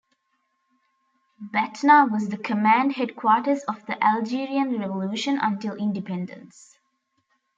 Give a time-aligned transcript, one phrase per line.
[1.53, 6.79] Batna was the command headquarters of the Algerian revolution until independence.